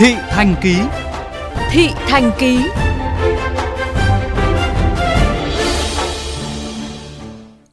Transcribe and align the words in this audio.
Thị 0.00 0.14
Thành 0.30 0.54
Ký 0.62 0.76
Thị 1.70 1.88
Thành 2.08 2.30
Ký 2.38 2.58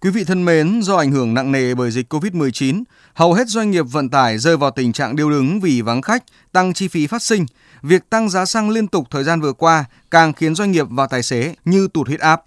Quý 0.00 0.10
vị 0.10 0.24
thân 0.24 0.44
mến, 0.44 0.80
do 0.82 0.96
ảnh 0.96 1.12
hưởng 1.12 1.34
nặng 1.34 1.52
nề 1.52 1.74
bởi 1.74 1.90
dịch 1.90 2.12
Covid-19, 2.12 2.82
hầu 3.14 3.32
hết 3.32 3.48
doanh 3.48 3.70
nghiệp 3.70 3.82
vận 3.82 4.10
tải 4.10 4.38
rơi 4.38 4.56
vào 4.56 4.70
tình 4.70 4.92
trạng 4.92 5.16
điêu 5.16 5.30
đứng 5.30 5.60
vì 5.60 5.80
vắng 5.80 6.02
khách, 6.02 6.24
tăng 6.52 6.74
chi 6.74 6.88
phí 6.88 7.06
phát 7.06 7.22
sinh. 7.22 7.46
Việc 7.82 8.10
tăng 8.10 8.28
giá 8.28 8.44
xăng 8.44 8.70
liên 8.70 8.88
tục 8.88 9.06
thời 9.10 9.24
gian 9.24 9.40
vừa 9.40 9.52
qua 9.52 9.84
càng 10.10 10.32
khiến 10.32 10.54
doanh 10.54 10.70
nghiệp 10.70 10.86
và 10.90 11.06
tài 11.06 11.22
xế 11.22 11.54
như 11.64 11.88
tụt 11.88 12.06
huyết 12.06 12.20
áp. 12.20 12.42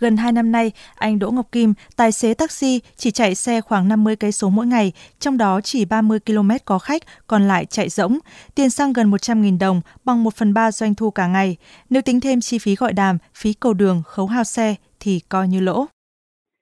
Gần 0.00 0.16
2 0.16 0.32
năm 0.32 0.52
nay, 0.52 0.72
anh 0.98 1.18
Đỗ 1.18 1.30
Ngọc 1.30 1.46
Kim, 1.52 1.74
tài 1.96 2.12
xế 2.12 2.34
taxi 2.34 2.80
chỉ 2.96 3.10
chạy 3.10 3.34
xe 3.34 3.60
khoảng 3.60 3.88
50 3.88 4.16
cây 4.16 4.32
số 4.32 4.48
mỗi 4.48 4.66
ngày, 4.66 4.92
trong 5.18 5.38
đó 5.38 5.60
chỉ 5.60 5.84
30 5.84 6.18
km 6.26 6.50
có 6.64 6.78
khách, 6.78 7.02
còn 7.26 7.42
lại 7.42 7.64
chạy 7.64 7.88
rỗng. 7.88 8.18
Tiền 8.56 8.70
xăng 8.70 8.92
gần 8.92 9.10
100.000 9.10 9.58
đồng, 9.60 9.80
bằng 10.04 10.24
1 10.24 10.30
phần 10.34 10.54
3 10.54 10.70
doanh 10.70 10.94
thu 10.94 11.10
cả 11.10 11.26
ngày. 11.26 11.56
Nếu 11.90 12.02
tính 12.02 12.20
thêm 12.20 12.40
chi 12.40 12.58
phí 12.58 12.74
gọi 12.74 12.92
đàm, 12.92 13.18
phí 13.34 13.52
cầu 13.60 13.74
đường, 13.74 14.02
khấu 14.06 14.26
hao 14.26 14.44
xe 14.44 14.74
thì 15.00 15.20
coi 15.28 15.48
như 15.48 15.60
lỗ. 15.60 15.86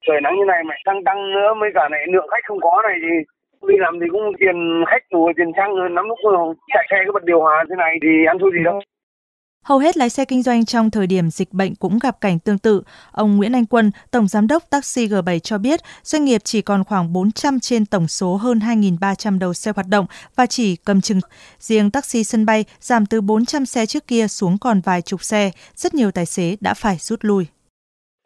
Trời 0.06 0.20
nắng 0.22 0.34
như 0.36 0.44
này 0.48 0.64
mà 0.68 0.74
tăng 0.84 1.04
tăng 1.04 1.30
nữa 1.34 1.54
mấy 1.60 1.70
cả 1.74 1.88
này 1.88 2.00
lượng 2.12 2.28
khách 2.30 2.44
không 2.48 2.60
có 2.60 2.82
này 2.88 2.96
thì 3.02 3.14
đi 3.68 3.74
làm 3.78 3.94
thì 4.00 4.06
cũng 4.12 4.22
tiền 4.40 4.56
khách 4.90 5.04
rồi 5.10 5.32
tiền 5.36 5.50
xăng 5.56 5.74
lắm 5.96 6.04
lúc 6.08 6.18
chạy 6.74 6.86
xe 6.90 6.96
cái 7.04 7.12
bật 7.14 7.24
điều 7.24 7.40
hòa 7.40 7.64
thế 7.68 7.76
này 7.78 7.92
thì 8.02 8.08
ăn 8.28 8.36
thua 8.40 8.50
gì 8.50 8.64
đâu. 8.64 8.80
Hầu 9.68 9.78
hết 9.78 9.96
lái 9.96 10.10
xe 10.10 10.24
kinh 10.24 10.42
doanh 10.42 10.64
trong 10.64 10.90
thời 10.90 11.06
điểm 11.06 11.30
dịch 11.30 11.52
bệnh 11.52 11.74
cũng 11.74 11.98
gặp 12.02 12.20
cảnh 12.20 12.38
tương 12.38 12.58
tự. 12.58 12.82
Ông 13.12 13.36
Nguyễn 13.36 13.52
Anh 13.52 13.66
Quân, 13.66 13.90
Tổng 14.10 14.28
Giám 14.28 14.46
đốc 14.46 14.62
Taxi 14.70 15.06
G7 15.06 15.38
cho 15.38 15.58
biết 15.58 15.80
doanh 16.02 16.24
nghiệp 16.24 16.40
chỉ 16.44 16.62
còn 16.62 16.84
khoảng 16.84 17.12
400 17.12 17.60
trên 17.60 17.86
tổng 17.86 18.08
số 18.08 18.36
hơn 18.36 18.58
2.300 18.58 19.38
đầu 19.38 19.54
xe 19.54 19.72
hoạt 19.74 19.86
động 19.88 20.06
và 20.36 20.46
chỉ 20.46 20.76
cầm 20.76 21.00
chừng. 21.00 21.20
Riêng 21.58 21.90
taxi 21.90 22.24
sân 22.24 22.46
bay 22.46 22.64
giảm 22.80 23.06
từ 23.06 23.20
400 23.20 23.66
xe 23.66 23.86
trước 23.86 24.06
kia 24.06 24.26
xuống 24.28 24.56
còn 24.60 24.80
vài 24.80 25.02
chục 25.02 25.22
xe. 25.22 25.50
Rất 25.74 25.94
nhiều 25.94 26.10
tài 26.10 26.26
xế 26.26 26.56
đã 26.60 26.74
phải 26.74 26.96
rút 26.98 27.18
lui. 27.22 27.46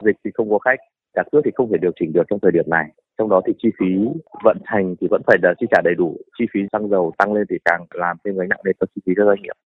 Dịch 0.04 0.16
thì 0.24 0.30
không 0.34 0.50
có 0.50 0.58
khách, 0.58 0.80
cả 1.14 1.22
cước 1.32 1.42
thì 1.44 1.50
không 1.54 1.68
thể 1.72 1.78
điều 1.82 1.92
chỉnh 2.00 2.12
được 2.12 2.22
trong 2.30 2.38
thời 2.42 2.52
điểm 2.52 2.64
này. 2.66 2.86
Trong 3.18 3.28
đó 3.28 3.40
thì 3.46 3.52
chi 3.62 3.68
phí 3.80 3.86
vận 4.44 4.58
hành 4.64 4.94
thì 5.00 5.06
vẫn 5.10 5.22
phải 5.26 5.36
là 5.42 5.54
chi 5.60 5.66
trả 5.70 5.80
đầy 5.84 5.94
đủ, 5.94 6.16
chi 6.38 6.44
phí 6.54 6.60
xăng 6.72 6.88
dầu 6.90 7.12
tăng 7.18 7.32
lên 7.32 7.44
thì 7.50 7.56
càng 7.64 7.86
làm 7.94 8.16
thêm 8.24 8.38
gánh 8.38 8.48
nặng 8.48 8.60
lên 8.64 8.76
cho 8.80 8.86
chi 8.94 9.00
phí 9.06 9.12
cho 9.16 9.24
doanh 9.24 9.42
nghiệp. 9.42 9.56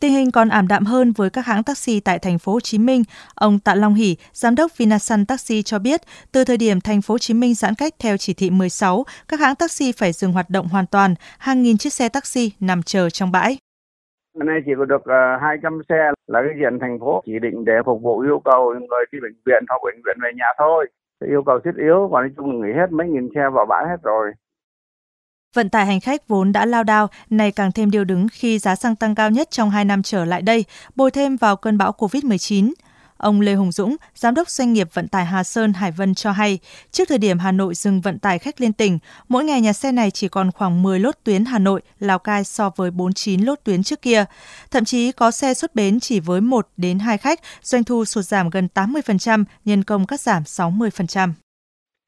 Tình 0.00 0.12
hình 0.12 0.30
còn 0.30 0.48
ảm 0.48 0.68
đạm 0.68 0.84
hơn 0.84 1.12
với 1.16 1.30
các 1.30 1.46
hãng 1.46 1.62
taxi 1.62 2.00
tại 2.00 2.18
thành 2.18 2.38
phố 2.38 2.52
Hồ 2.52 2.60
Chí 2.60 2.78
Minh. 2.78 3.02
Ông 3.34 3.58
Tạ 3.64 3.74
Long 3.74 3.94
Hỷ, 3.94 4.16
giám 4.32 4.54
đốc 4.54 4.78
Vinasun 4.78 5.26
Taxi 5.26 5.62
cho 5.62 5.78
biết, 5.78 6.00
từ 6.32 6.44
thời 6.44 6.56
điểm 6.56 6.80
thành 6.80 7.02
phố 7.02 7.14
Hồ 7.14 7.18
Chí 7.18 7.34
Minh 7.34 7.54
giãn 7.54 7.74
cách 7.78 7.92
theo 8.02 8.16
chỉ 8.16 8.34
thị 8.34 8.50
16, 8.50 9.04
các 9.28 9.40
hãng 9.40 9.54
taxi 9.54 9.92
phải 9.98 10.12
dừng 10.12 10.32
hoạt 10.32 10.50
động 10.50 10.66
hoàn 10.72 10.86
toàn, 10.86 11.14
hàng 11.38 11.62
nghìn 11.62 11.76
chiếc 11.76 11.92
xe 11.92 12.08
taxi 12.08 12.52
nằm 12.60 12.82
chờ 12.82 13.10
trong 13.10 13.32
bãi. 13.32 13.58
Hôm 14.38 14.46
nay 14.46 14.60
chỉ 14.66 14.72
có 14.78 14.84
được 14.84 15.04
ờ, 15.04 15.36
200 15.40 15.80
xe 15.88 16.10
là 16.26 16.42
cái 16.42 16.54
diện 16.60 16.78
thành 16.80 16.98
phố 17.00 17.22
chỉ 17.26 17.32
định 17.42 17.64
để 17.64 17.72
phục 17.86 18.02
vụ 18.02 18.20
yêu 18.20 18.40
cầu 18.44 18.74
người 18.74 19.04
đi 19.12 19.18
bệnh 19.22 19.38
viện 19.46 19.62
hoặc 19.68 19.80
bệnh 19.84 20.00
viện 20.04 20.16
về 20.22 20.30
nhà 20.36 20.46
thôi. 20.58 20.86
Yêu 21.28 21.42
cầu 21.46 21.58
thiết 21.64 21.76
yếu, 21.76 22.08
còn 22.12 22.22
nói 22.22 22.30
chung 22.36 22.60
nghỉ 22.60 22.72
hết 22.76 22.86
mấy 22.90 23.08
nghìn 23.08 23.28
xe 23.34 23.40
vào 23.52 23.66
bãi 23.66 23.84
hết 23.88 24.02
rồi. 24.02 24.32
Vận 25.54 25.70
tải 25.70 25.86
hành 25.86 26.00
khách 26.00 26.28
vốn 26.28 26.52
đã 26.52 26.66
lao 26.66 26.84
đao, 26.84 27.10
nay 27.30 27.50
càng 27.50 27.72
thêm 27.72 27.90
điều 27.90 28.04
đứng 28.04 28.26
khi 28.32 28.58
giá 28.58 28.76
xăng 28.76 28.96
tăng 28.96 29.14
cao 29.14 29.30
nhất 29.30 29.50
trong 29.50 29.70
2 29.70 29.84
năm 29.84 30.02
trở 30.02 30.24
lại 30.24 30.42
đây, 30.42 30.64
bồi 30.94 31.10
thêm 31.10 31.36
vào 31.36 31.56
cơn 31.56 31.78
bão 31.78 31.92
COVID-19. 31.98 32.72
Ông 33.16 33.40
Lê 33.40 33.54
Hùng 33.54 33.72
Dũng, 33.72 33.96
giám 34.14 34.34
đốc 34.34 34.50
doanh 34.50 34.72
nghiệp 34.72 34.88
vận 34.92 35.08
tải 35.08 35.24
Hà 35.24 35.44
Sơn 35.44 35.72
Hải 35.72 35.92
Vân 35.92 36.14
cho 36.14 36.32
hay, 36.32 36.58
trước 36.92 37.08
thời 37.08 37.18
điểm 37.18 37.38
Hà 37.38 37.52
Nội 37.52 37.74
dừng 37.74 38.00
vận 38.00 38.18
tải 38.18 38.38
khách 38.38 38.60
liên 38.60 38.72
tỉnh, 38.72 38.98
mỗi 39.28 39.44
ngày 39.44 39.60
nhà 39.60 39.72
xe 39.72 39.92
này 39.92 40.10
chỉ 40.10 40.28
còn 40.28 40.50
khoảng 40.52 40.82
10 40.82 41.00
lốt 41.00 41.14
tuyến 41.24 41.44
Hà 41.44 41.58
Nội, 41.58 41.80
Lào 42.00 42.18
Cai 42.18 42.44
so 42.44 42.70
với 42.76 42.90
49 42.90 43.40
lốt 43.40 43.58
tuyến 43.64 43.82
trước 43.82 44.02
kia. 44.02 44.24
Thậm 44.70 44.84
chí 44.84 45.12
có 45.12 45.30
xe 45.30 45.54
xuất 45.54 45.74
bến 45.74 46.00
chỉ 46.00 46.20
với 46.20 46.40
1 46.40 46.68
đến 46.76 46.98
2 46.98 47.18
khách, 47.18 47.40
doanh 47.62 47.84
thu 47.84 48.04
sụt 48.04 48.24
giảm 48.24 48.50
gần 48.50 48.68
80%, 48.74 49.44
nhân 49.64 49.84
công 49.84 50.06
cắt 50.06 50.20
giảm 50.20 50.42
60% 50.42 51.32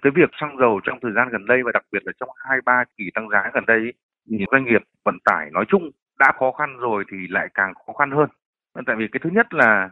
cái 0.03 0.13
việc 0.15 0.31
xăng 0.41 0.57
dầu 0.61 0.81
trong 0.85 0.99
thời 1.03 1.13
gian 1.13 1.29
gần 1.29 1.47
đây 1.47 1.63
và 1.63 1.71
đặc 1.75 1.85
biệt 1.93 2.03
là 2.05 2.13
trong 2.21 2.29
hai 2.37 2.59
ba 2.65 2.85
kỳ 2.97 3.11
tăng 3.15 3.29
giá 3.29 3.51
gần 3.55 3.65
đây 3.67 3.93
thì 4.31 4.45
doanh 4.53 4.65
nghiệp 4.65 4.83
vận 5.05 5.19
tải 5.25 5.51
nói 5.51 5.65
chung 5.69 5.91
đã 6.19 6.33
khó 6.39 6.53
khăn 6.53 6.77
rồi 6.77 7.05
thì 7.13 7.17
lại 7.29 7.49
càng 7.55 7.75
khó 7.87 7.93
khăn 7.93 8.11
hơn. 8.11 8.29
Tại 8.87 8.97
vì 8.97 9.09
cái 9.13 9.21
thứ 9.25 9.31
nhất 9.31 9.55
là 9.55 9.91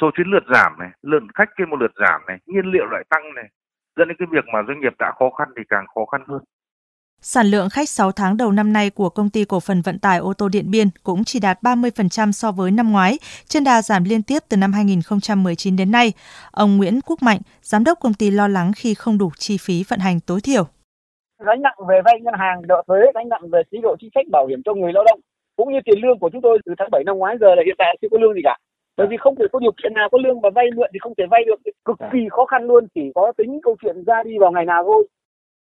số 0.00 0.10
chuyến 0.14 0.26
lượt 0.26 0.44
giảm 0.54 0.78
này 0.78 0.90
lượng 1.02 1.26
khách 1.34 1.48
trên 1.58 1.70
một 1.70 1.76
lượt 1.80 1.92
giảm 1.96 2.20
này 2.26 2.38
nhiên 2.46 2.66
liệu 2.66 2.86
lại 2.90 3.04
tăng 3.10 3.34
này. 3.34 3.48
Dẫn 3.96 4.08
đến 4.08 4.16
cái 4.18 4.28
việc 4.30 4.44
mà 4.52 4.62
doanh 4.68 4.80
nghiệp 4.80 4.92
đã 4.98 5.12
khó 5.18 5.30
khăn 5.30 5.48
thì 5.56 5.62
càng 5.68 5.86
khó 5.94 6.04
khăn 6.04 6.24
hơn 6.28 6.42
Sản 7.24 7.46
lượng 7.46 7.68
khách 7.70 7.88
6 7.88 8.12
tháng 8.12 8.36
đầu 8.36 8.52
năm 8.52 8.72
nay 8.72 8.90
của 8.90 9.08
công 9.08 9.30
ty 9.30 9.44
cổ 9.44 9.60
phần 9.60 9.82
vận 9.84 9.98
tải 9.98 10.18
ô 10.18 10.32
tô 10.38 10.48
Điện 10.48 10.70
Biên 10.70 10.88
cũng 11.02 11.24
chỉ 11.24 11.40
đạt 11.40 11.62
30% 11.62 12.32
so 12.32 12.52
với 12.52 12.70
năm 12.70 12.92
ngoái, 12.92 13.18
trên 13.46 13.64
đà 13.64 13.82
giảm 13.82 14.04
liên 14.04 14.22
tiếp 14.22 14.38
từ 14.48 14.56
năm 14.56 14.72
2019 14.72 15.76
đến 15.76 15.90
nay. 15.92 16.12
Ông 16.50 16.76
Nguyễn 16.76 17.00
Quốc 17.06 17.22
Mạnh, 17.22 17.38
giám 17.62 17.84
đốc 17.84 17.98
công 18.00 18.14
ty 18.14 18.30
lo 18.30 18.48
lắng 18.48 18.72
khi 18.76 18.94
không 18.94 19.18
đủ 19.18 19.30
chi 19.38 19.56
phí 19.60 19.84
vận 19.88 19.98
hành 19.98 20.20
tối 20.26 20.40
thiểu. 20.44 20.64
Gánh 21.46 21.62
nặng 21.62 21.78
về 21.88 22.00
vay 22.04 22.20
ngân 22.20 22.34
hàng, 22.38 22.62
nợ 22.68 22.82
thuế, 22.88 23.00
gánh 23.14 23.28
nặng 23.28 23.50
về 23.52 23.62
chế 23.70 23.78
độ 23.82 23.96
chính 24.00 24.10
sách 24.14 24.26
bảo 24.32 24.46
hiểm 24.46 24.62
cho 24.64 24.74
người 24.74 24.92
lao 24.92 25.04
động, 25.04 25.20
cũng 25.56 25.72
như 25.72 25.78
tiền 25.84 25.98
lương 26.02 26.18
của 26.18 26.30
chúng 26.32 26.42
tôi 26.42 26.58
từ 26.66 26.72
tháng 26.78 26.90
7 26.92 27.04
năm 27.04 27.18
ngoái 27.18 27.36
giờ 27.40 27.54
là 27.54 27.62
hiện 27.66 27.76
tại 27.78 27.96
chưa 28.02 28.08
có 28.10 28.18
lương 28.20 28.34
gì 28.34 28.40
cả. 28.44 28.56
Bởi 28.96 29.06
vì 29.10 29.16
không 29.20 29.34
thể 29.36 29.44
có 29.52 29.58
điều 29.58 29.72
kiện 29.82 29.94
nào 29.94 30.08
có 30.12 30.18
lương 30.24 30.40
mà 30.40 30.50
vay 30.50 30.66
mượn 30.76 30.90
thì 30.92 30.98
không 31.02 31.14
thể 31.18 31.24
vay 31.30 31.42
được, 31.46 31.72
cực 31.84 31.98
kỳ 32.12 32.18
khó 32.30 32.44
khăn 32.46 32.62
luôn, 32.64 32.86
chỉ 32.94 33.00
có 33.14 33.32
tính 33.38 33.60
câu 33.62 33.76
chuyện 33.82 34.04
ra 34.06 34.22
đi 34.22 34.38
vào 34.40 34.50
ngày 34.52 34.64
nào 34.64 34.82
thôi. 34.86 35.08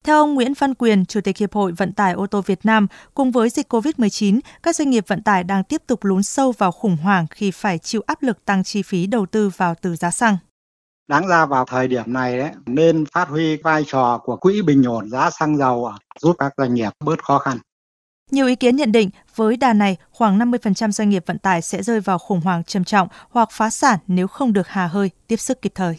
Theo 0.03 0.17
ông 0.17 0.33
Nguyễn 0.33 0.53
Văn 0.53 0.73
Quyền, 0.73 1.05
Chủ 1.05 1.21
tịch 1.21 1.37
Hiệp 1.37 1.53
hội 1.53 1.71
Vận 1.71 1.93
tải 1.93 2.13
ô 2.13 2.27
tô 2.27 2.41
Việt 2.41 2.59
Nam, 2.63 2.87
cùng 3.13 3.31
với 3.31 3.49
dịch 3.49 3.73
COVID-19, 3.73 4.39
các 4.63 4.75
doanh 4.75 4.89
nghiệp 4.89 5.03
vận 5.07 5.23
tải 5.23 5.43
đang 5.43 5.63
tiếp 5.63 5.81
tục 5.87 6.03
lún 6.03 6.23
sâu 6.23 6.51
vào 6.51 6.71
khủng 6.71 6.97
hoảng 6.97 7.27
khi 7.27 7.51
phải 7.51 7.77
chịu 7.77 8.01
áp 8.07 8.23
lực 8.23 8.45
tăng 8.45 8.63
chi 8.63 8.81
phí 8.81 9.07
đầu 9.07 9.25
tư 9.25 9.49
vào 9.57 9.75
từ 9.81 9.95
giá 9.95 10.11
xăng. 10.11 10.37
Đáng 11.07 11.27
ra 11.27 11.45
vào 11.45 11.65
thời 11.65 11.87
điểm 11.87 12.13
này 12.13 12.37
đấy, 12.37 12.51
nên 12.65 13.05
phát 13.13 13.27
huy 13.29 13.57
vai 13.57 13.83
trò 13.87 14.21
của 14.23 14.35
quỹ 14.35 14.61
bình 14.61 14.83
ổn 14.83 15.09
giá 15.09 15.29
xăng 15.29 15.57
dầu 15.57 15.91
giúp 16.19 16.35
các 16.39 16.53
doanh 16.57 16.73
nghiệp 16.73 16.89
bớt 16.99 17.23
khó 17.23 17.37
khăn. 17.39 17.57
Nhiều 18.31 18.47
ý 18.47 18.55
kiến 18.55 18.75
nhận 18.75 18.91
định 18.91 19.09
với 19.35 19.57
đà 19.57 19.73
này, 19.73 19.97
khoảng 20.11 20.39
50% 20.39 20.91
doanh 20.91 21.09
nghiệp 21.09 21.23
vận 21.25 21.39
tải 21.39 21.61
sẽ 21.61 21.83
rơi 21.83 21.99
vào 21.99 22.17
khủng 22.17 22.41
hoảng 22.41 22.63
trầm 22.63 22.83
trọng 22.83 23.07
hoặc 23.29 23.49
phá 23.51 23.69
sản 23.69 23.99
nếu 24.07 24.27
không 24.27 24.53
được 24.53 24.67
hà 24.67 24.87
hơi 24.87 25.09
tiếp 25.27 25.37
sức 25.37 25.61
kịp 25.61 25.71
thời. 25.75 25.97